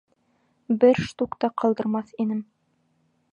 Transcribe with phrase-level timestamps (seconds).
[0.83, 2.41] Бер штук та ҡалдырмаҫ инем.